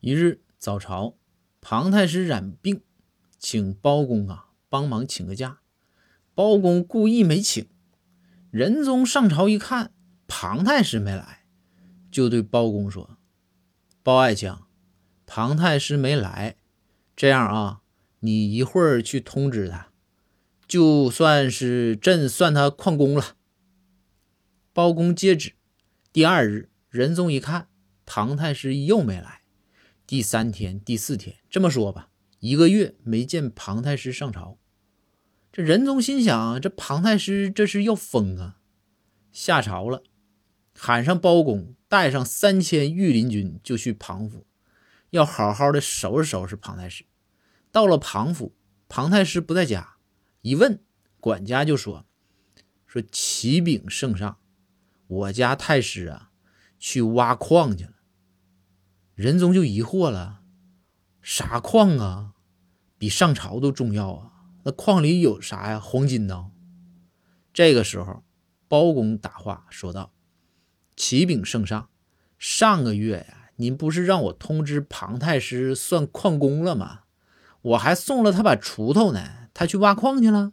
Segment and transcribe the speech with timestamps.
[0.00, 1.16] 一日早朝，
[1.60, 2.82] 庞太师染病，
[3.36, 5.58] 请包公啊帮忙请个假。
[6.36, 7.66] 包公故意没请。
[8.52, 9.92] 仁宗上朝一看，
[10.28, 11.44] 庞太师没来，
[12.12, 13.18] 就对包公说
[14.04, 14.54] ：“包爱卿，
[15.26, 16.54] 庞太师没来，
[17.16, 17.82] 这样啊，
[18.20, 19.88] 你一会儿去通知他，
[20.68, 23.34] 就算是朕算他旷工了。”
[24.72, 25.54] 包公接旨。
[26.12, 27.68] 第二日，仁宗一看，
[28.06, 29.37] 庞太师又没来。
[30.08, 32.08] 第三天、第四天，这么说吧，
[32.38, 34.58] 一个月没见庞太师上朝。
[35.52, 38.56] 这仁宗心想：这庞太师这是要疯啊！
[39.32, 40.02] 下朝了，
[40.74, 44.46] 喊上包公，带上三千御林军，就去庞府，
[45.10, 47.04] 要好好的收拾收拾庞太师。
[47.70, 48.56] 到了庞府，
[48.88, 49.96] 庞太师不在家，
[50.40, 50.82] 一问
[51.20, 52.06] 管家就说
[52.88, 54.38] ：“说启禀圣上，
[55.06, 56.30] 我家太师啊，
[56.78, 57.92] 去挖矿去了。”
[59.18, 60.42] 仁宗就疑惑了
[61.22, 62.34] ：“啥矿啊？
[62.98, 64.30] 比上朝都重要啊？
[64.62, 65.80] 那矿里有啥呀？
[65.80, 66.52] 黄金呢？”
[67.52, 68.22] 这个时候，
[68.68, 70.12] 包公答话说道
[70.94, 71.88] ：“启禀圣上，
[72.38, 77.00] 上个月呀，您不是让我通知庞太师算矿工了吗？
[77.60, 80.52] 我还送了他把锄头呢，他去挖矿去了。”